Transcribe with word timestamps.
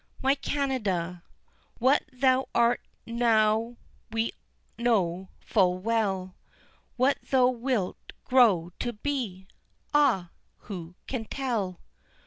My 0.19 0.33
Canada! 0.33 1.21
What 1.77 2.01
thou 2.11 2.49
art 2.55 2.81
now 3.05 3.77
we 4.11 4.31
know 4.75 5.29
full 5.41 5.77
well, 5.77 6.35
What 6.97 7.19
thou 7.21 7.49
wilt 7.49 8.11
grow 8.25 8.71
to 8.79 8.93
be? 8.93 9.45
Ah! 9.93 10.31
who 10.61 10.95
can 11.05 11.25
tell? 11.25 11.81